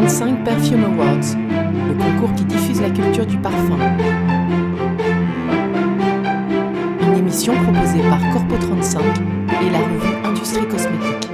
35 0.00 0.44
Perfume 0.44 0.84
Awards, 0.84 1.34
le 1.88 1.94
concours 1.94 2.32
qui 2.36 2.44
diffuse 2.44 2.80
la 2.80 2.88
culture 2.88 3.26
du 3.26 3.36
parfum. 3.36 3.76
Une 7.00 7.18
émission 7.18 7.52
proposée 7.64 8.00
par 8.08 8.20
Corpo 8.32 8.56
35 8.58 9.02
et 9.02 9.70
la 9.70 9.78
revue 9.80 10.24
Industrie 10.24 10.68
Cosmétique. 10.68 11.28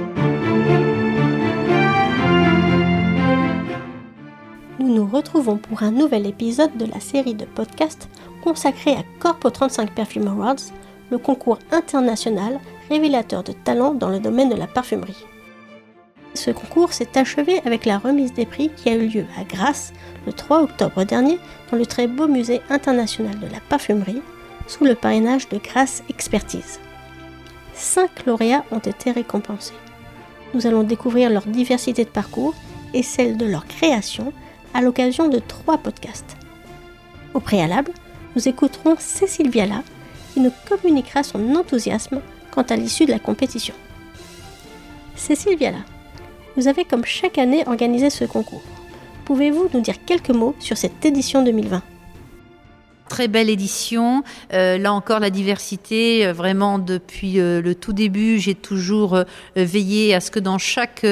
Nous 4.79 4.95
nous 4.95 5.05
retrouvons 5.05 5.57
pour 5.57 5.83
un 5.83 5.91
nouvel 5.91 6.25
épisode 6.25 6.75
de 6.75 6.85
la 6.85 6.99
série 6.99 7.35
de 7.35 7.45
podcasts 7.45 8.09
consacrée 8.43 8.93
à 8.93 9.03
Corpo 9.19 9.51
35 9.51 9.93
Perfume 9.93 10.27
Awards, 10.27 10.55
le 11.11 11.19
concours 11.19 11.59
international 11.71 12.59
révélateur 12.89 13.43
de 13.43 13.51
talents 13.51 13.93
dans 13.93 14.09
le 14.09 14.19
domaine 14.19 14.49
de 14.49 14.55
la 14.55 14.65
parfumerie. 14.65 15.23
Ce 16.35 16.51
concours 16.51 16.91
s'est 16.91 17.17
achevé 17.17 17.61
avec 17.65 17.85
la 17.85 17.97
remise 17.97 18.33
des 18.33 18.45
prix 18.45 18.69
qui 18.75 18.89
a 18.89 18.95
eu 18.95 19.07
lieu 19.07 19.25
à 19.39 19.45
Grasse 19.45 19.93
le 20.25 20.33
3 20.33 20.63
octobre 20.63 21.05
dernier 21.05 21.39
dans 21.71 21.77
le 21.77 21.85
très 21.85 22.07
beau 22.07 22.27
musée 22.27 22.61
international 22.69 23.39
de 23.39 23.47
la 23.47 23.61
parfumerie 23.69 24.21
sous 24.67 24.83
le 24.83 24.95
parrainage 24.95 25.47
de 25.47 25.57
Grasse 25.57 26.03
Expertise. 26.09 26.81
Cinq 27.73 28.25
lauréats 28.25 28.65
ont 28.71 28.79
été 28.79 29.11
récompensés. 29.11 29.73
Nous 30.53 30.67
allons 30.67 30.83
découvrir 30.83 31.29
leur 31.29 31.45
diversité 31.45 32.03
de 32.03 32.09
parcours 32.09 32.53
et 32.93 33.03
celle 33.03 33.37
de 33.37 33.45
leur 33.45 33.65
création 33.65 34.33
à 34.73 34.81
l'occasion 34.81 35.29
de 35.29 35.39
trois 35.39 35.77
podcasts. 35.77 36.35
Au 37.33 37.39
préalable, 37.39 37.91
nous 38.35 38.47
écouterons 38.47 38.95
Cécile 38.99 39.49
Viala 39.49 39.83
qui 40.33 40.41
nous 40.41 40.51
communiquera 40.67 41.23
son 41.23 41.55
enthousiasme 41.55 42.19
quant 42.51 42.63
à 42.63 42.75
l'issue 42.75 43.05
de 43.05 43.11
la 43.11 43.19
compétition. 43.19 43.73
Cécile 45.15 45.57
Viala, 45.57 45.79
vous 46.55 46.67
avez 46.67 46.85
comme 46.85 47.05
chaque 47.05 47.37
année 47.37 47.63
organisé 47.67 48.09
ce 48.09 48.25
concours. 48.25 48.63
Pouvez-vous 49.25 49.69
nous 49.73 49.81
dire 49.81 49.95
quelques 50.05 50.29
mots 50.29 50.55
sur 50.59 50.77
cette 50.77 51.03
édition 51.05 51.43
2020 51.43 51.81
Très 53.07 53.27
belle 53.27 53.51
édition. 53.51 54.23
Euh, 54.51 54.79
là 54.79 54.91
encore, 54.91 55.19
la 55.19 55.29
diversité, 55.29 56.25
euh, 56.25 56.33
vraiment 56.33 56.79
depuis 56.79 57.39
euh, 57.39 57.61
le 57.61 57.75
tout 57.75 57.93
début, 57.93 58.39
j'ai 58.39 58.55
toujours 58.55 59.23
veillé 59.55 60.15
à 60.15 60.19
ce 60.19 60.31
que 60.31 60.39
dans 60.39 60.57
chaque 60.57 61.05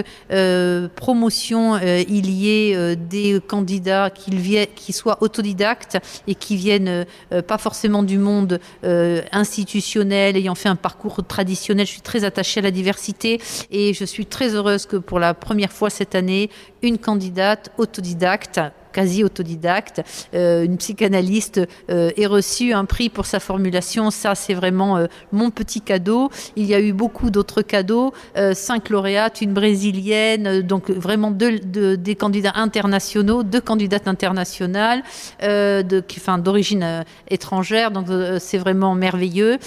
promotion, 0.96 1.78
il 1.78 2.30
y 2.30 2.50
ait 2.50 2.96
des 2.96 3.40
candidats 3.46 4.10
qui, 4.10 4.32
qui 4.76 4.94
soient 4.94 5.18
autodidactes 5.22 5.98
et 6.28 6.36
qui 6.36 6.56
viennent 6.56 7.06
pas 7.48 7.58
forcément 7.58 8.04
du 8.04 8.18
monde 8.18 8.60
institutionnel, 9.32 10.36
ayant 10.38 10.56
fait 10.56 10.70
un 10.70 10.76
parcours 10.76 11.26
traditionnel. 11.26 11.86
Je 11.86 11.92
suis 11.92 12.02
très 12.02 12.24
attachée 12.24 12.60
à 12.60 12.64
la 12.64 12.72
diversité 12.72 13.40
et 13.72 13.94
je 13.94 14.06
suis 14.06 14.26
très 14.26 14.56
heureuse 14.56 14.86
que 14.86 14.98
pour 14.98 15.20
la 15.20 15.34
première 15.34 15.72
fois 15.72 15.90
cette 15.90 16.16
année, 16.16 16.50
une 16.82 16.98
candidate 16.98 17.72
autodidacte 17.78 18.60
quasi 18.94 19.24
autodidacte, 19.24 20.02
euh, 20.34 20.64
une 20.64 20.78
psychanalyste, 20.78 21.60
euh, 21.90 22.12
ait 22.16 22.28
reçu 22.28 22.72
un 22.72 22.86
prix 22.86 23.10
pour 23.10 23.26
sa 23.26 23.40
formulation. 23.40 24.12
Ça, 24.12 24.36
c'est 24.36 24.54
vraiment 24.54 24.98
euh, 24.98 25.08
mon 25.32 25.50
petit 25.50 25.82
cadeau. 25.82 26.30
Il 26.56 26.66
y 26.66 26.74
a 26.74 26.80
eu 26.80 26.94
beaucoup 26.94 27.30
d'autres 27.30 27.62
cadeaux, 27.62 28.14
cinq 28.54 28.90
lauréates, 28.90 29.42
une 29.42 29.54
brésilienne, 29.54 30.62
donc 30.62 30.90
vraiment 30.92 31.32
des 31.32 32.16
candidats 32.16 32.54
internationaux, 32.56 33.44
deux 33.44 33.62
candidates 33.62 34.08
internationales, 34.08 35.02
enfin, 35.42 36.38
d'origine 36.38 37.04
étrangère. 37.30 37.92
Donc, 37.92 38.08
c'est 38.40 38.58
vraiment 38.58 38.94
merveilleux. 38.94 39.58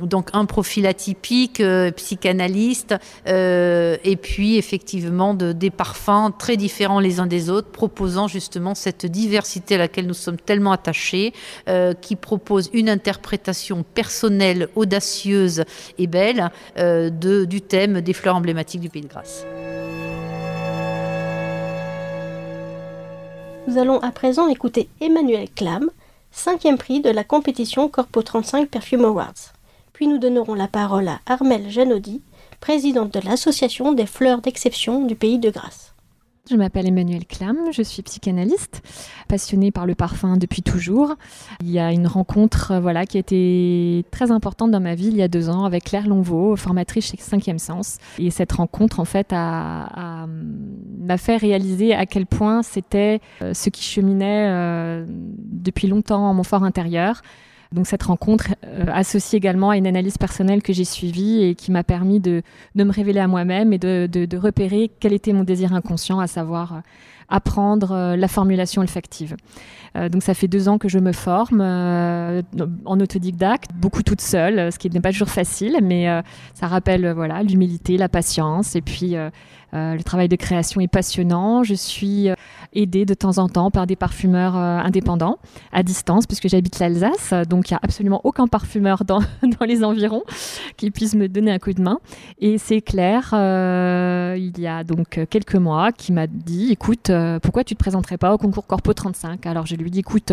donc, 0.00 0.28
un 0.32 0.44
profil 0.44 0.86
atypique, 0.86 1.62
psychanalyste, 1.96 2.94
et 3.26 4.18
puis 4.20 4.56
effectivement 4.56 5.34
de, 5.34 5.52
des 5.52 5.70
parfums 5.70 6.30
très 6.38 6.56
différents 6.56 7.00
les 7.00 7.18
uns 7.18 7.26
des 7.26 7.50
autres, 7.50 7.68
proposés 7.68 8.03
justement 8.28 8.74
cette 8.74 9.06
diversité 9.06 9.74
à 9.74 9.78
laquelle 9.78 10.06
nous 10.06 10.14
sommes 10.14 10.36
tellement 10.36 10.72
attachés, 10.72 11.32
euh, 11.68 11.94
qui 11.94 12.16
propose 12.16 12.70
une 12.72 12.88
interprétation 12.88 13.84
personnelle, 13.94 14.68
audacieuse 14.74 15.64
et 15.98 16.06
belle 16.06 16.50
euh, 16.78 17.10
du 17.10 17.60
thème 17.60 18.00
des 18.00 18.12
fleurs 18.12 18.36
emblématiques 18.36 18.80
du 18.80 18.88
Pays 18.88 19.02
de 19.02 19.08
Grâce. 19.08 19.44
Nous 23.66 23.78
allons 23.78 23.98
à 24.00 24.10
présent 24.10 24.48
écouter 24.48 24.88
Emmanuel 25.00 25.48
Clam, 25.54 25.90
cinquième 26.30 26.76
prix 26.76 27.00
de 27.00 27.10
la 27.10 27.24
compétition 27.24 27.88
Corpo 27.88 28.22
35 28.22 28.68
Perfume 28.68 29.04
Awards. 29.04 29.52
Puis 29.94 30.06
nous 30.06 30.18
donnerons 30.18 30.54
la 30.54 30.68
parole 30.68 31.08
à 31.08 31.20
Armelle 31.26 31.70
Janodi, 31.70 32.20
présidente 32.60 33.14
de 33.14 33.20
l'Association 33.20 33.92
des 33.92 34.06
fleurs 34.06 34.40
d'exception 34.40 35.04
du 35.04 35.14
Pays 35.14 35.38
de 35.38 35.50
Grâce. 35.50 35.93
Je 36.50 36.56
m'appelle 36.56 36.86
Emmanuel 36.86 37.24
Clam, 37.24 37.56
je 37.72 37.80
suis 37.80 38.02
psychanalyste, 38.02 38.82
passionnée 39.28 39.70
par 39.70 39.86
le 39.86 39.94
parfum 39.94 40.36
depuis 40.36 40.60
toujours. 40.60 41.14
Il 41.62 41.70
y 41.70 41.78
a 41.78 41.90
une 41.90 42.06
rencontre 42.06 42.72
euh, 42.72 42.80
voilà, 42.80 43.06
qui 43.06 43.16
a 43.16 43.20
été 43.20 44.04
très 44.10 44.30
importante 44.30 44.70
dans 44.70 44.80
ma 44.80 44.94
vie 44.94 45.06
il 45.06 45.16
y 45.16 45.22
a 45.22 45.28
deux 45.28 45.48
ans 45.48 45.64
avec 45.64 45.84
Claire 45.84 46.06
Lonvaux, 46.06 46.54
formatrice 46.56 47.12
chez 47.12 47.16
Cinquième 47.16 47.58
Sens. 47.58 47.96
Et 48.18 48.30
cette 48.30 48.52
rencontre, 48.52 49.00
en 49.00 49.06
fait, 49.06 49.32
m'a 49.32 50.26
fait 51.16 51.38
réaliser 51.38 51.94
à 51.94 52.04
quel 52.04 52.26
point 52.26 52.62
c'était 52.62 53.20
euh, 53.40 53.54
ce 53.54 53.70
qui 53.70 53.82
cheminait 53.82 54.48
euh, 54.50 55.06
depuis 55.08 55.88
longtemps 55.88 56.28
en 56.28 56.34
mon 56.34 56.42
fort 56.42 56.62
intérieur. 56.62 57.22
Donc 57.74 57.88
cette 57.88 58.04
rencontre 58.04 58.54
euh, 58.64 58.84
associe 58.92 59.34
également 59.34 59.70
à 59.70 59.76
une 59.76 59.86
analyse 59.86 60.16
personnelle 60.16 60.62
que 60.62 60.72
j'ai 60.72 60.84
suivie 60.84 61.42
et 61.42 61.54
qui 61.56 61.72
m'a 61.72 61.82
permis 61.82 62.20
de, 62.20 62.42
me 62.76 62.90
révéler 62.90 63.18
à 63.18 63.26
moi-même 63.26 63.72
et 63.72 63.78
de, 63.78 64.06
de, 64.06 64.36
repérer 64.36 64.92
quel 65.00 65.12
était 65.12 65.32
mon 65.32 65.42
désir 65.42 65.74
inconscient, 65.74 66.20
à 66.20 66.28
savoir 66.28 66.72
euh, 66.72 66.78
apprendre 67.28 67.92
euh, 67.92 68.16
la 68.16 68.28
formulation 68.28 68.82
olfactive. 68.82 69.36
donc 70.10 70.24
ça 70.24 70.34
fait 70.34 70.48
deux 70.48 70.68
ans 70.68 70.78
que 70.78 70.88
je 70.88 70.98
me 70.98 71.12
forme 71.12 71.60
en 71.60 73.00
autodidacte, 73.00 73.70
beaucoup 73.74 74.02
toute 74.02 74.20
seule, 74.20 74.72
ce 74.72 74.78
qui 74.78 74.90
n'est 74.90 75.00
pas 75.00 75.12
toujours 75.12 75.28
facile, 75.28 75.78
mais 75.82 76.06
ça 76.52 76.66
rappelle 76.66 77.12
voilà 77.12 77.44
l'humilité, 77.44 77.96
la 77.96 78.08
patience 78.08 78.74
et 78.74 78.82
puis 78.82 79.14
le 79.72 80.02
travail 80.02 80.28
de 80.28 80.34
création 80.34 80.80
est 80.80 80.88
passionnant. 80.88 81.62
Je 81.62 81.74
suis 81.74 82.28
aidée 82.74 83.04
de 83.04 83.14
temps 83.14 83.38
en 83.38 83.48
temps 83.48 83.70
par 83.70 83.86
des 83.86 83.96
parfumeurs 83.96 84.56
euh, 84.56 84.78
indépendants 84.78 85.38
à 85.72 85.82
distance, 85.82 86.26
puisque 86.26 86.48
j'habite 86.48 86.78
l'Alsace. 86.78 87.32
Donc, 87.48 87.70
il 87.70 87.74
n'y 87.74 87.76
a 87.76 87.80
absolument 87.82 88.20
aucun 88.24 88.46
parfumeur 88.46 89.04
dans, 89.04 89.20
dans, 89.42 89.66
les 89.66 89.84
environs 89.84 90.24
qui 90.76 90.90
puisse 90.90 91.14
me 91.14 91.28
donner 91.28 91.52
un 91.52 91.58
coup 91.58 91.72
de 91.72 91.82
main. 91.82 91.98
Et 92.38 92.58
c'est 92.58 92.80
Claire, 92.80 93.30
euh, 93.32 94.36
il 94.38 94.58
y 94.60 94.66
a 94.66 94.84
donc 94.84 95.20
quelques 95.30 95.56
mois, 95.56 95.92
qui 95.92 96.12
m'a 96.12 96.26
dit 96.26 96.70
Écoute, 96.70 97.10
euh, 97.14 97.38
pourquoi 97.40 97.64
tu 97.64 97.74
te 97.74 97.78
présenterais 97.78 98.18
pas 98.18 98.34
au 98.34 98.38
concours 98.38 98.66
Corpo 98.66 98.92
35 98.92 99.46
Alors, 99.46 99.66
je 99.66 99.76
lui 99.76 99.90
dis 99.90 100.00
Écoute, 100.00 100.32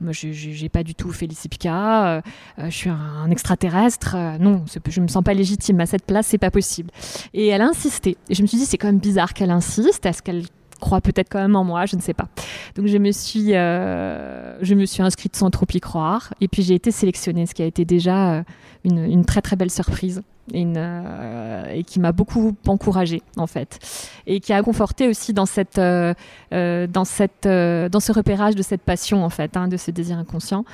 je 0.00 0.62
n'ai 0.62 0.68
pas 0.68 0.82
du 0.82 0.94
tout 0.94 1.10
fait 1.12 1.26
l'ICIPCA, 1.26 2.22
je 2.58 2.70
suis 2.70 2.90
un, 2.90 3.30
extraterrestre. 3.30 4.16
non, 4.40 4.64
je 4.88 5.00
me 5.00 5.08
sens 5.08 5.22
pas 5.22 5.34
légitime 5.34 5.80
à 5.80 5.86
cette 5.86 6.06
place, 6.06 6.26
c'est 6.26 6.38
pas 6.38 6.50
possible. 6.50 6.90
Et 7.34 7.48
elle 7.48 7.62
a 7.62 7.66
insisté. 7.66 8.16
Et 8.28 8.34
je 8.34 8.42
me 8.42 8.46
suis 8.46 8.58
dit 8.58 8.66
C'est 8.66 8.78
quand 8.78 8.88
même 8.88 8.98
bizarre 8.98 9.34
qu'elle 9.34 9.50
insiste. 9.50 10.06
Est-ce 10.06 10.22
qu'elle 10.22 10.44
croit 10.80 11.00
peut-être 11.00 11.28
quand 11.30 11.38
même 11.38 11.54
en 11.54 11.62
moi, 11.62 11.86
je 11.86 11.94
ne 11.94 12.00
sais 12.00 12.14
pas. 12.14 12.28
Donc 12.74 12.86
je 12.86 12.98
me 12.98 13.12
suis, 13.12 13.54
euh, 13.54 14.58
je 14.62 14.74
me 14.74 14.86
suis 14.86 15.02
inscrite 15.02 15.36
sans 15.36 15.50
trop 15.50 15.66
y 15.72 15.80
croire, 15.80 16.34
et 16.40 16.48
puis 16.48 16.62
j'ai 16.62 16.74
été 16.74 16.90
sélectionnée, 16.90 17.46
ce 17.46 17.54
qui 17.54 17.62
a 17.62 17.66
été 17.66 17.84
déjà 17.84 18.32
euh, 18.32 18.42
une, 18.84 19.24
très 19.24 19.42
très 19.42 19.54
belle 19.54 19.70
surprise. 19.70 20.22
Euh, 20.54 21.64
et 21.72 21.84
qui 21.84 22.00
m'a 22.00 22.12
beaucoup 22.12 22.54
encouragée 22.66 23.22
en 23.36 23.46
fait. 23.46 23.78
Et 24.26 24.40
qui 24.40 24.52
a 24.52 24.62
conforté 24.62 25.08
aussi 25.08 25.32
dans 25.32 25.46
cette 25.46 25.76
dans 25.80 27.04
cette 27.04 27.46
dans 27.46 28.00
ce 28.00 28.12
repérage 28.12 28.54
de 28.54 28.62
cette 28.62 28.82
passion 28.82 29.24
en 29.24 29.30
fait 29.30 29.56
hein, 29.56 29.68
de 29.68 29.76
ce 29.76 29.90
désir 29.90 30.18
inconscient. 30.18 30.64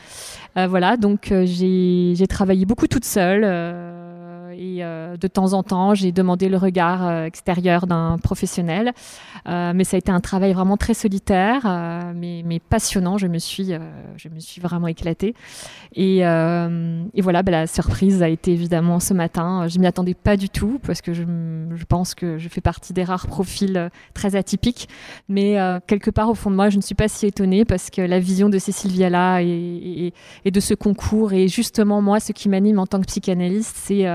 Voilà 0.56 0.96
donc 0.96 1.32
j'ai 1.44 2.26
travaillé 2.28 2.64
beaucoup 2.64 2.86
toute 2.86 3.04
seule 3.04 3.44
et 4.52 4.84
euh, 4.84 5.16
de 5.16 5.28
temps 5.28 5.52
en 5.52 5.62
temps, 5.62 5.94
j'ai 5.94 6.12
demandé 6.12 6.48
le 6.48 6.56
regard 6.56 7.06
euh, 7.06 7.24
extérieur 7.24 7.86
d'un 7.86 8.18
professionnel. 8.22 8.92
Euh, 9.48 9.72
mais 9.74 9.84
ça 9.84 9.96
a 9.96 9.98
été 9.98 10.10
un 10.10 10.20
travail 10.20 10.52
vraiment 10.52 10.76
très 10.76 10.94
solitaire, 10.94 11.62
mais, 12.14 12.60
passionnant. 12.68 13.18
Je 13.18 13.26
me 13.26 13.38
suis, 13.38 13.72
je 14.16 14.28
me 14.28 14.40
suis 14.40 14.60
vraiment 14.60 14.88
éclatée. 14.88 15.34
Et, 15.94 16.20
voilà, 16.20 17.42
bah, 17.42 17.52
la 17.52 17.66
surprise 17.66 18.22
a 18.22 18.28
été 18.28 18.52
évidemment 18.52 19.00
ce 19.00 19.14
matin. 19.14 19.68
Je 19.68 19.78
m'y 19.78 19.86
attendais 19.86 20.14
pas 20.14 20.36
du 20.36 20.48
tout 20.48 20.80
parce 20.84 21.00
que 21.00 21.12
je, 21.12 21.22
pense 21.88 22.14
que 22.14 22.38
je 22.38 22.48
fais 22.48 22.60
partie 22.60 22.92
des 22.92 23.04
rares 23.04 23.26
profils 23.26 23.90
très 24.14 24.36
atypiques. 24.36 24.88
Mais 25.28 25.56
quelque 25.86 26.10
part 26.10 26.28
au 26.28 26.34
fond 26.34 26.50
de 26.50 26.56
moi, 26.56 26.70
je 26.70 26.76
ne 26.76 26.82
suis 26.82 26.94
pas 26.94 27.08
si 27.08 27.26
étonnée 27.26 27.64
parce 27.64 27.90
que 27.90 28.02
la 28.02 28.18
vision 28.18 28.48
de 28.48 28.58
Cécile 28.58 28.90
Viala 28.90 29.42
et 29.42 30.12
de 30.44 30.60
ce 30.60 30.74
concours 30.74 31.32
et 31.32 31.48
justement 31.48 32.02
moi, 32.02 32.20
ce 32.20 32.32
qui 32.32 32.48
m'anime 32.48 32.78
en 32.78 32.86
tant 32.86 33.00
que 33.00 33.06
psychanalyste, 33.06 33.76
c'est 33.76 34.06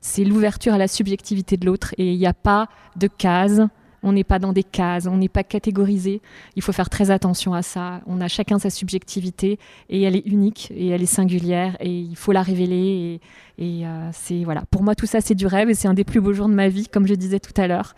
c'est 0.00 0.24
l'ouverture 0.24 0.74
à 0.74 0.78
la 0.78 0.88
subjectivité 0.88 1.56
de 1.56 1.66
l'autre 1.66 1.94
et 1.98 2.12
il 2.12 2.18
n'y 2.18 2.26
a 2.26 2.34
pas 2.34 2.68
de 2.96 3.06
cases. 3.06 3.60
On 4.06 4.12
n'est 4.12 4.24
pas 4.24 4.38
dans 4.38 4.52
des 4.52 4.62
cases, 4.62 5.06
on 5.06 5.16
n'est 5.16 5.30
pas 5.30 5.44
catégorisé. 5.44 6.20
Il 6.56 6.62
faut 6.62 6.72
faire 6.72 6.90
très 6.90 7.10
attention 7.10 7.54
à 7.54 7.62
ça. 7.62 8.02
On 8.06 8.20
a 8.20 8.28
chacun 8.28 8.58
sa 8.58 8.68
subjectivité 8.68 9.58
et 9.88 10.02
elle 10.02 10.14
est 10.14 10.26
unique 10.26 10.70
et 10.76 10.88
elle 10.88 11.02
est 11.02 11.06
singulière 11.06 11.78
et 11.80 11.88
il 11.88 12.14
faut 12.14 12.32
la 12.32 12.42
révéler. 12.42 13.20
Et, 13.56 13.86
euh, 13.86 14.10
c'est 14.12 14.44
voilà. 14.44 14.64
Pour 14.70 14.82
moi, 14.82 14.94
tout 14.94 15.06
ça, 15.06 15.22
c'est 15.22 15.34
du 15.34 15.46
rêve 15.46 15.70
et 15.70 15.74
c'est 15.74 15.88
un 15.88 15.94
des 15.94 16.04
plus 16.04 16.20
beaux 16.20 16.34
jours 16.34 16.48
de 16.48 16.54
ma 16.54 16.68
vie, 16.68 16.86
comme 16.86 17.06
je 17.06 17.14
disais 17.14 17.40
tout 17.40 17.58
à 17.58 17.66
l'heure. 17.66 17.94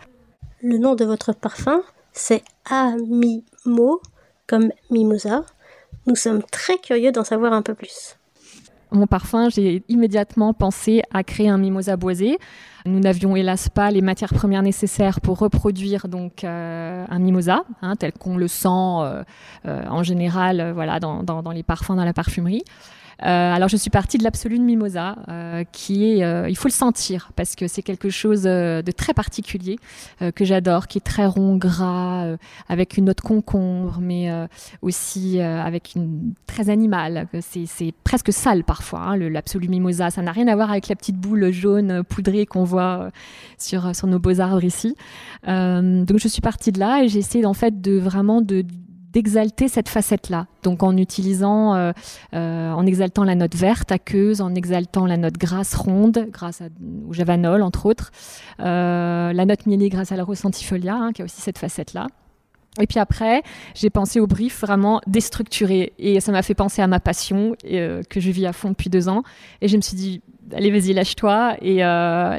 Le 0.61 0.77
nom 0.77 0.95
de 0.95 1.03
votre 1.03 1.33
parfum, 1.33 1.81
c'est 2.13 2.43
Amimo, 2.69 4.01
comme 4.47 4.71
mimosa. 4.89 5.43
Nous 6.05 6.15
sommes 6.15 6.41
très 6.41 6.77
curieux 6.77 7.11
d'en 7.11 7.25
savoir 7.25 7.51
un 7.51 7.61
peu 7.61 7.73
plus. 7.73 8.15
Mon 8.91 9.05
parfum, 9.05 9.49
j'ai 9.49 9.83
immédiatement 9.89 10.53
pensé 10.53 11.01
à 11.13 11.23
créer 11.23 11.49
un 11.49 11.57
mimosa 11.57 11.97
boisé. 11.97 12.37
Nous 12.85 12.99
n'avions 13.01 13.35
hélas 13.35 13.67
pas 13.67 13.91
les 13.91 14.01
matières 14.01 14.33
premières 14.33 14.61
nécessaires 14.61 15.19
pour 15.19 15.39
reproduire 15.39 16.07
donc 16.07 16.43
euh, 16.43 17.05
un 17.09 17.19
mimosa, 17.19 17.63
hein, 17.81 17.97
tel 17.97 18.13
qu'on 18.13 18.37
le 18.37 18.47
sent 18.47 18.67
euh, 18.69 19.23
euh, 19.65 19.83
en 19.89 20.03
général 20.03 20.71
voilà, 20.73 21.01
dans, 21.01 21.23
dans, 21.23 21.51
les 21.51 21.63
parfums, 21.63 21.95
dans 21.95 22.05
la 22.05 22.13
parfumerie. 22.13 22.63
Euh, 23.23 23.53
alors 23.53 23.67
je 23.67 23.77
suis 23.77 23.89
partie 23.89 24.17
de 24.17 24.23
l'absolu 24.23 24.59
de 24.59 24.63
mimosa, 24.63 25.15
euh, 25.27 25.63
qui 25.71 26.11
est, 26.11 26.23
euh, 26.23 26.49
il 26.49 26.55
faut 26.55 26.67
le 26.67 26.73
sentir 26.73 27.31
parce 27.35 27.55
que 27.55 27.67
c'est 27.67 27.81
quelque 27.81 28.09
chose 28.09 28.43
de 28.43 28.91
très 28.91 29.13
particulier 29.13 29.77
que 30.35 30.45
j'adore, 30.45 30.87
qui 30.87 30.97
est 30.97 31.01
très 31.01 31.25
rond, 31.25 31.55
gras, 31.57 32.35
avec 32.69 32.97
une 32.97 33.05
note 33.05 33.21
concombre, 33.21 33.99
mais 34.01 34.29
aussi 34.81 35.39
avec 35.39 35.93
une 35.95 36.33
très 36.45 36.69
animale. 36.69 37.27
C'est 37.41 37.93
presque 38.03 38.31
sale 38.31 38.63
parfois. 38.63 38.99
Hein, 38.99 39.17
l'absolu 39.17 39.67
mimosa, 39.67 40.09
ça 40.09 40.21
n'a 40.21 40.31
rien 40.31 40.47
à 40.47 40.55
voir 40.55 40.71
avec 40.71 40.87
la 40.87 40.95
petite 40.95 41.17
boule 41.17 41.51
jaune 41.51 42.03
poudrée 42.03 42.45
qu'on 42.45 42.63
voit 42.63 43.11
sur 43.57 43.95
sur 43.95 44.07
nos 44.07 44.19
beaux 44.19 44.39
arbres 44.39 44.63
ici. 44.63 44.95
donc 45.45 46.17
je 46.17 46.27
suis 46.27 46.41
partie 46.41 46.71
de 46.71 46.79
là 46.79 47.03
et 47.03 47.07
j'ai 47.07 47.19
essayé 47.19 47.45
en 47.45 47.53
fait 47.53 47.81
de 47.81 47.97
vraiment 47.97 48.41
de 48.41 48.65
d'exalter 49.17 49.67
cette 49.67 49.89
facette-là. 49.89 50.45
Donc 50.61 50.83
en 50.83 50.95
utilisant, 50.95 51.73
euh, 51.73 51.91
euh, 52.35 52.71
en 52.71 52.85
exaltant 52.85 53.23
la 53.23 53.33
note 53.33 53.55
verte 53.55 53.91
aqueuse, 53.91 54.41
en 54.41 54.53
exaltant 54.53 55.07
la 55.07 55.17
note 55.17 55.39
grasse 55.39 55.73
ronde, 55.73 56.27
grâce 56.31 56.61
au 57.09 57.13
javanol 57.13 57.63
entre 57.63 57.87
autres, 57.87 58.11
euh, 58.59 59.33
la 59.33 59.45
note 59.45 59.65
mielée 59.65 59.89
grâce 59.89 60.11
à 60.11 60.17
la 60.17 60.23
rosentifolia, 60.23 60.93
hein, 60.93 61.13
qui 61.13 61.23
a 61.23 61.25
aussi 61.25 61.41
cette 61.41 61.57
facette-là. 61.57 62.05
Et 62.79 62.85
puis 62.85 62.99
après, 62.99 63.41
j'ai 63.73 63.89
pensé 63.89 64.19
au 64.19 64.27
brief 64.27 64.61
vraiment 64.61 65.01
déstructuré. 65.07 65.93
Et 65.97 66.19
ça 66.19 66.31
m'a 66.31 66.43
fait 66.43 66.53
penser 66.53 66.83
à 66.83 66.87
ma 66.87 66.99
passion 66.99 67.55
que 67.63 68.19
je 68.19 68.29
vis 68.29 68.45
à 68.45 68.53
fond 68.53 68.69
depuis 68.69 68.91
deux 68.91 69.09
ans. 69.09 69.23
Et 69.61 69.67
je 69.67 69.77
me 69.77 69.81
suis 69.81 69.97
dit, 69.97 70.21
allez, 70.53 70.69
vas-y, 70.69 70.93
lâche-toi. 70.93 71.57
Et 71.63 71.77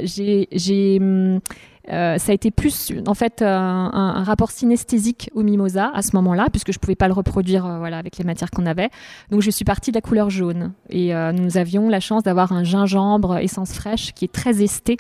j'ai 0.05 0.99
hum, 1.01 1.41
euh, 1.91 2.19
ça 2.19 2.33
a 2.33 2.35
été 2.35 2.51
plus 2.51 2.93
en 3.07 3.15
fait 3.15 3.43
un, 3.43 4.23
rapport 4.25 4.51
synesthésique 4.51 5.31
au 5.35 5.43
mimosa 5.43 5.91
à 5.95 6.03
ce 6.03 6.15
moment-là, 6.17 6.49
puisque 6.51 6.73
je 6.73 6.79
pouvais 6.79 6.95
pas 6.95 7.09
le 7.09 7.15
reproduire 7.15 7.67
euh, 7.67 7.79
voilà 7.79 7.99
avec 7.99 8.19
les 8.19 8.25
matières 8.25 8.51
qu'on 8.51 8.67
avait. 8.67 8.91
Donc 9.31 9.43
je 9.43 9.51
suis 9.51 9.65
partie 9.65 9.91
de 9.91 9.97
la 9.97 10.01
couleur 10.01 10.31
jaune 10.31 10.73
et 10.91 11.15
euh, 11.15 11.33
nous 11.33 11.57
avions 11.57 11.89
la 11.89 12.01
chance 12.01 12.23
d'avoir 12.23 12.53
un 12.53 12.65
gingembre 12.65 13.39
essence 13.39 13.73
fraîche 13.73 14.13
qui 14.13 14.25
est 14.25 14.33
très 14.33 14.63
esté, 14.63 14.97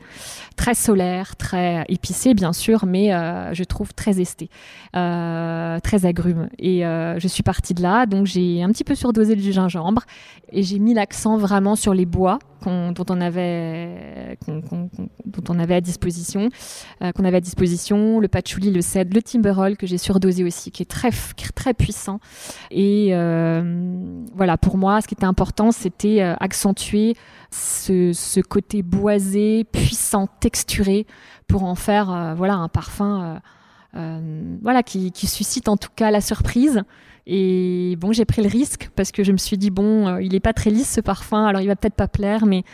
très 0.56 0.74
solaire, 0.74 1.36
très 1.36 1.84
épicé 1.88 2.34
bien 2.34 2.52
sûr, 2.52 2.86
mais 2.86 3.08
je 3.52 3.64
trouve 3.64 3.92
très 3.94 4.20
esté, 4.20 4.48
très 4.92 6.06
agrume. 6.06 6.48
Et 6.58 6.80
je 6.82 7.28
suis 7.28 7.42
partie 7.42 7.74
de 7.74 7.82
là, 7.82 8.06
donc 8.06 8.26
j'ai 8.26 8.62
un 8.62 8.68
petit 8.70 8.84
peu 8.84 8.94
surdosé 8.94 9.36
du 9.36 9.52
gingembre 9.52 10.02
et 10.50 10.62
j'ai 10.62 10.78
mis 10.78 10.94
l'accent 10.94 11.36
vraiment 11.36 11.76
sur 11.76 11.94
les 11.94 12.06
bois 12.06 12.38
dont 12.64 13.04
on 13.08 13.20
avait 13.20 14.36
dont 14.46 15.44
on 15.48 15.58
avait 15.58 15.76
à 15.76 15.80
disposition 15.80 16.48
euh, 17.02 17.12
qu'on 17.12 17.24
avait 17.24 17.38
à 17.38 17.40
disposition, 17.40 18.20
le 18.20 18.28
patchouli, 18.28 18.70
le 18.70 18.80
cèdre, 18.80 19.14
le 19.14 19.22
timberol 19.22 19.76
que 19.76 19.86
j'ai 19.86 19.98
surdosé 19.98 20.44
aussi, 20.44 20.70
qui 20.70 20.82
est 20.82 20.86
très, 20.86 21.10
très 21.54 21.74
puissant. 21.74 22.20
Et 22.70 23.10
euh, 23.12 24.22
voilà, 24.34 24.56
pour 24.56 24.76
moi, 24.76 25.00
ce 25.00 25.06
qui 25.06 25.14
était 25.14 25.24
important, 25.24 25.72
c'était 25.72 26.22
euh, 26.22 26.34
accentuer 26.40 27.14
ce, 27.50 28.40
côté 28.40 28.82
boisé, 28.82 29.64
puissant, 29.64 30.28
texturé, 30.40 31.06
pour 31.46 31.64
en 31.64 31.74
faire 31.74 32.34
voilà 32.36 32.56
un 32.56 32.68
parfum 32.68 33.40
voilà 33.94 34.82
qui, 34.82 35.10
suscite 35.14 35.68
en 35.68 35.78
tout 35.78 35.88
cas 35.96 36.10
la 36.10 36.20
surprise. 36.20 36.82
Et 37.26 37.96
bon, 37.98 38.12
j'ai 38.12 38.26
pris 38.26 38.42
le 38.42 38.48
risque 38.48 38.90
parce 38.96 39.12
que 39.12 39.24
je 39.24 39.32
me 39.32 39.38
suis 39.38 39.56
dit 39.56 39.70
bon, 39.70 40.18
il 40.18 40.34
est 40.34 40.40
pas 40.40 40.52
très 40.52 40.68
lisse 40.68 40.92
ce 40.92 41.00
parfum, 41.00 41.46
alors 41.46 41.62
il 41.62 41.68
va 41.68 41.76
peut-être 41.76 41.94
pas 41.94 42.08
plaire, 42.08 42.44
mais 42.44 42.64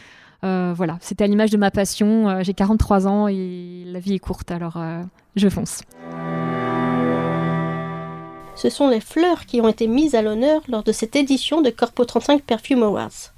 voilà, 0.74 0.98
c'était 1.00 1.24
à 1.24 1.26
l'image 1.26 1.50
de 1.50 1.56
ma 1.56 1.70
passion. 1.70 2.28
Euh, 2.28 2.42
j'ai 2.42 2.54
43 2.54 3.06
ans 3.06 3.28
et 3.28 3.84
la 3.86 3.98
vie 3.98 4.14
est 4.14 4.18
courte, 4.18 4.50
alors 4.50 4.76
euh, 4.76 5.02
je 5.36 5.48
fonce. 5.48 5.82
Ce 8.56 8.70
sont 8.70 8.88
les 8.88 9.00
fleurs 9.00 9.46
qui 9.46 9.60
ont 9.60 9.68
été 9.68 9.86
mises 9.86 10.14
à 10.14 10.22
l'honneur 10.22 10.62
lors 10.68 10.82
de 10.82 10.92
cette 10.92 11.16
édition 11.16 11.62
de 11.62 11.70
Corpo 11.70 12.04
35 12.04 12.42
Perfume 12.42 12.82
Awards. 12.82 13.32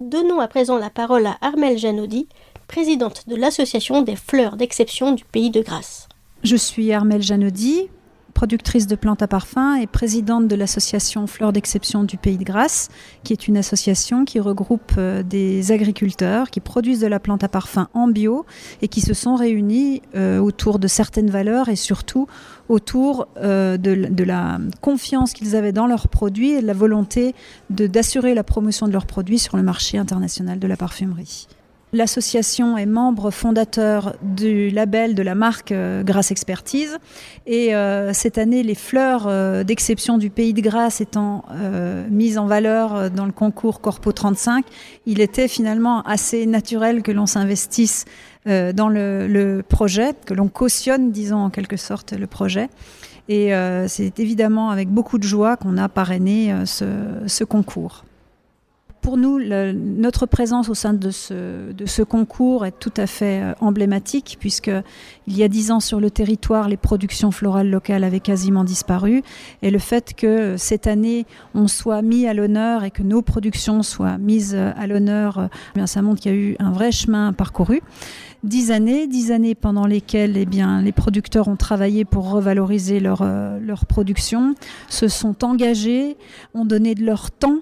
Donnons 0.00 0.40
à 0.40 0.48
présent 0.48 0.78
la 0.78 0.90
parole 0.90 1.26
à 1.26 1.38
Armelle 1.40 1.78
Janodi, 1.78 2.28
présidente 2.68 3.28
de 3.28 3.36
l'Association 3.36 4.02
des 4.02 4.16
fleurs 4.16 4.56
d'exception 4.56 5.12
du 5.12 5.24
Pays 5.24 5.50
de 5.50 5.62
Grâce. 5.62 6.08
Je 6.42 6.56
suis 6.56 6.92
Armelle 6.92 7.22
Janodi, 7.22 7.88
productrice 8.44 8.86
de 8.86 8.94
plantes 8.94 9.22
à 9.22 9.26
parfum 9.26 9.76
et 9.76 9.86
présidente 9.86 10.48
de 10.48 10.54
l'association 10.54 11.26
Fleurs 11.26 11.50
d'exception 11.50 12.04
du 12.04 12.18
Pays 12.18 12.36
de 12.36 12.44
Grâce, 12.44 12.90
qui 13.22 13.32
est 13.32 13.48
une 13.48 13.56
association 13.56 14.26
qui 14.26 14.38
regroupe 14.38 14.92
euh, 14.98 15.22
des 15.22 15.72
agriculteurs 15.72 16.50
qui 16.50 16.60
produisent 16.60 17.00
de 17.00 17.06
la 17.06 17.20
plante 17.20 17.42
à 17.42 17.48
parfum 17.48 17.88
en 17.94 18.06
bio 18.06 18.44
et 18.82 18.88
qui 18.88 19.00
se 19.00 19.14
sont 19.14 19.34
réunis 19.34 20.02
euh, 20.14 20.40
autour 20.40 20.78
de 20.78 20.88
certaines 20.88 21.30
valeurs 21.30 21.70
et 21.70 21.76
surtout 21.76 22.26
autour 22.68 23.28
euh, 23.38 23.78
de, 23.78 24.24
la 24.24 24.58
confiance 24.82 25.32
qu'ils 25.32 25.56
avaient 25.56 25.72
dans 25.72 25.86
leurs 25.86 26.08
produits 26.08 26.50
et 26.50 26.60
de 26.60 26.66
la 26.66 26.74
volonté 26.74 27.34
d'assurer 27.70 28.34
la 28.34 28.44
promotion 28.44 28.86
de 28.86 28.92
leurs 28.92 29.06
produits 29.06 29.38
sur 29.38 29.56
le 29.56 29.62
marché 29.62 29.96
international 29.96 30.58
de 30.58 30.66
la 30.66 30.76
parfumerie. 30.76 31.46
L'association 31.94 32.76
est 32.76 32.86
membre 32.86 33.30
fondateur 33.30 34.16
du 34.20 34.68
label 34.68 35.14
de 35.14 35.22
la 35.22 35.36
marque 35.36 35.70
euh, 35.70 36.02
Grasse 36.02 36.32
Expertise. 36.32 36.98
Et 37.46 37.72
euh, 37.72 38.12
cette 38.12 38.36
année, 38.36 38.64
les 38.64 38.74
fleurs 38.74 39.28
euh, 39.28 39.62
d'exception 39.62 40.18
du 40.18 40.28
pays 40.28 40.52
de 40.54 40.60
Grasse 40.60 41.00
étant 41.00 41.44
mises 42.10 42.36
en 42.36 42.46
valeur 42.46 43.10
dans 43.10 43.26
le 43.26 43.32
concours 43.32 43.80
Corpo 43.80 44.10
35, 44.10 44.64
il 45.06 45.20
était 45.20 45.46
finalement 45.46 46.02
assez 46.02 46.46
naturel 46.46 47.02
que 47.02 47.12
l'on 47.12 47.26
s'investisse 47.26 48.06
dans 48.46 48.88
le, 48.88 49.62
projet, 49.68 50.14
que 50.26 50.34
l'on 50.34 50.48
cautionne, 50.48 51.12
disons 51.12 51.38
en 51.38 51.50
quelque 51.50 51.76
sorte, 51.76 52.12
le 52.12 52.26
projet. 52.26 52.68
Et 53.28 53.52
c'est 53.86 54.18
évidemment 54.18 54.70
avec 54.70 54.88
beaucoup 54.88 55.18
de 55.18 55.24
joie 55.24 55.56
qu'on 55.56 55.76
a 55.76 55.88
parrainé 55.88 56.54
ce 56.64 57.44
concours 57.44 58.04
pour 59.04 59.18
nous, 59.18 59.38
notre 59.38 60.24
présence 60.24 60.70
au 60.70 60.74
sein 60.74 60.94
de 60.94 61.10
ce, 61.10 62.02
concours 62.02 62.64
est 62.64 62.72
tout 62.72 62.92
à 62.96 63.06
fait 63.06 63.42
euh, 63.42 63.52
emblématique, 63.60 64.38
puisque 64.40 64.70
il 65.26 65.36
y 65.36 65.42
a 65.42 65.48
dix 65.48 65.70
ans 65.70 65.80
sur 65.80 66.00
le 66.00 66.10
territoire, 66.10 66.70
les 66.70 66.78
productions 66.78 67.30
florales 67.30 67.68
locales 67.68 68.02
avaient 68.02 68.20
quasiment 68.20 68.64
disparu. 68.64 69.22
Et 69.60 69.70
le 69.70 69.78
fait 69.78 70.14
que 70.14 70.56
cette 70.56 70.86
année, 70.86 71.26
on 71.54 71.68
soit 71.68 72.00
mis 72.00 72.26
à 72.26 72.32
l'honneur 72.32 72.82
et 72.82 72.90
que 72.90 73.02
nos 73.02 73.20
productions 73.20 73.82
soient 73.82 74.16
mises 74.16 74.54
à 74.54 74.86
l'honneur, 74.86 75.38
euh, 75.38 75.46
eh 75.74 75.80
bien, 75.80 75.86
ça 75.86 76.00
montre 76.00 76.22
qu'il 76.22 76.32
y 76.32 76.34
a 76.34 76.38
eu 76.38 76.56
un 76.58 76.72
vrai 76.72 76.90
chemin 76.90 77.34
parcouru. 77.34 77.82
Dix 78.42 78.70
années, 78.70 79.06
dix 79.06 79.32
années 79.32 79.54
pendant 79.54 79.86
lesquelles 79.86 80.38
eh 80.38 80.46
bien, 80.46 80.80
les 80.80 80.92
producteurs 80.92 81.48
ont 81.48 81.56
travaillé 81.56 82.06
pour 82.06 82.30
revaloriser 82.30 83.00
leur, 83.00 83.20
euh, 83.20 83.58
leur 83.60 83.84
production, 83.84 84.54
se 84.88 85.08
sont 85.08 85.44
engagés, 85.44 86.16
ont 86.54 86.64
donné 86.64 86.94
de 86.94 87.04
leur 87.04 87.30
temps 87.30 87.60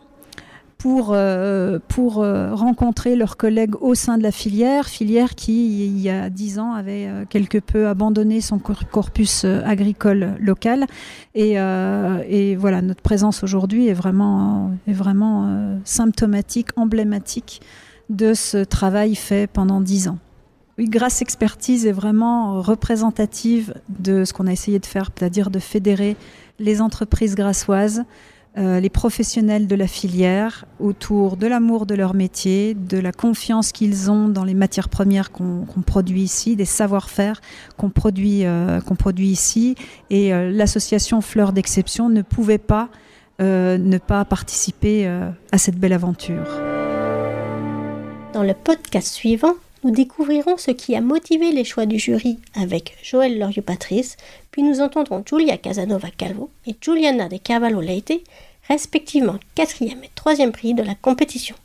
pour, 0.82 1.12
euh, 1.12 1.78
euh, 2.18 2.54
rencontrer 2.54 3.14
leurs 3.14 3.36
collègues 3.36 3.76
au 3.80 3.94
sein 3.94 4.18
de 4.18 4.22
la 4.24 4.32
filière, 4.32 4.88
filière 4.88 5.36
qui, 5.36 5.86
il 5.86 6.00
y 6.00 6.10
a 6.10 6.28
dix 6.28 6.58
ans, 6.58 6.72
avait 6.72 7.06
euh, 7.06 7.24
quelque 7.24 7.58
peu 7.58 7.86
abandonné 7.86 8.40
son 8.40 8.58
corpus 8.58 9.44
agricole 9.44 10.34
local. 10.40 10.86
Et, 11.36 11.56
voilà, 12.56 12.82
notre 12.82 13.00
présence 13.00 13.44
aujourd'hui 13.44 13.86
est 13.86 13.94
vraiment, 13.94 14.72
symptomatique, 15.84 16.70
emblématique 16.74 17.62
de 18.10 18.34
ce 18.34 18.64
travail 18.64 19.14
fait 19.14 19.46
pendant 19.46 19.80
dix 19.80 20.08
ans. 20.08 20.18
Oui, 20.78 20.86
Grâce 20.88 21.22
Expertise 21.22 21.86
est 21.86 21.92
vraiment 21.92 22.60
représentative 22.60 23.74
de 23.88 24.24
ce 24.24 24.32
qu'on 24.32 24.48
a 24.48 24.52
essayé 24.52 24.80
de 24.80 24.86
faire, 24.86 25.10
c'est-à-dire 25.16 25.50
de 25.50 25.60
fédérer 25.60 26.16
les 26.58 26.80
entreprises 26.80 27.36
grassoises, 27.36 28.04
euh, 28.58 28.80
les 28.80 28.90
professionnels 28.90 29.66
de 29.66 29.74
la 29.74 29.86
filière 29.86 30.66
autour 30.78 31.38
de 31.38 31.46
l'amour 31.46 31.86
de 31.86 31.94
leur 31.94 32.12
métier, 32.12 32.74
de 32.74 32.98
la 32.98 33.10
confiance 33.10 33.72
qu'ils 33.72 34.10
ont 34.10 34.28
dans 34.28 34.44
les 34.44 34.52
matières 34.52 34.90
premières 34.90 35.32
qu'on 35.32 35.64
produit 35.86 36.20
ici, 36.20 36.54
des 36.54 36.66
savoir-faire 36.66 37.40
qu'on 37.78 37.88
produit, 37.88 38.44
euh, 38.44 38.80
qu'on 38.82 38.94
produit 38.94 39.28
ici. 39.28 39.74
Et 40.10 40.34
euh, 40.34 40.50
l'association 40.50 41.22
Fleurs 41.22 41.54
d'Exception 41.54 42.10
ne 42.10 42.20
pouvait 42.20 42.58
pas 42.58 42.88
ne 43.40 43.98
pas 43.98 44.24
participer 44.24 45.04
à 45.50 45.58
cette 45.58 45.74
belle 45.74 45.94
aventure. 45.94 46.46
Dans 48.32 48.44
le 48.44 48.54
podcast 48.54 49.08
suivant, 49.08 49.54
nous 49.84 49.90
découvrirons 49.90 50.56
ce 50.56 50.70
qui 50.70 50.94
a 50.94 51.00
motivé 51.00 51.52
les 51.52 51.64
choix 51.64 51.86
du 51.86 51.98
jury 51.98 52.38
avec 52.54 52.96
Joël 53.02 53.38
Loriot-Patrice, 53.38 54.16
puis 54.50 54.62
nous 54.62 54.80
entendrons 54.80 55.24
Giulia 55.26 55.56
Casanova 55.56 56.08
Calvo 56.16 56.50
et 56.66 56.76
Giuliana 56.80 57.28
de 57.28 57.36
Cavallo 57.36 57.80
Leite, 57.80 58.22
respectivement 58.68 59.38
quatrième 59.54 60.04
et 60.04 60.10
troisième 60.14 60.52
prix 60.52 60.74
de 60.74 60.82
la 60.82 60.94
compétition. 60.94 61.56